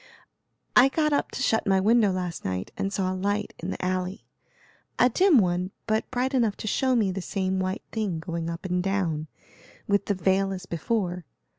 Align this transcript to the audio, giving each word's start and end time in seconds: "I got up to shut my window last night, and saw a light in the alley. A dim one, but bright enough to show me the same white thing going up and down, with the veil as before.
"I 0.75 0.89
got 0.89 1.13
up 1.13 1.29
to 1.29 1.43
shut 1.43 1.67
my 1.67 1.79
window 1.79 2.11
last 2.11 2.43
night, 2.43 2.71
and 2.75 2.91
saw 2.91 3.13
a 3.13 3.13
light 3.13 3.53
in 3.59 3.69
the 3.69 3.85
alley. 3.85 4.25
A 4.97 5.09
dim 5.09 5.37
one, 5.37 5.69
but 5.85 6.09
bright 6.09 6.33
enough 6.33 6.57
to 6.57 6.67
show 6.67 6.95
me 6.95 7.11
the 7.11 7.21
same 7.21 7.59
white 7.59 7.83
thing 7.91 8.17
going 8.19 8.49
up 8.49 8.65
and 8.65 8.81
down, 8.81 9.27
with 9.87 10.07
the 10.07 10.15
veil 10.15 10.51
as 10.53 10.65
before. 10.65 11.23